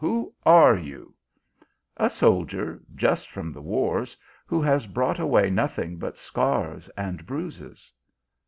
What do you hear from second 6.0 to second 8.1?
scars and bruises."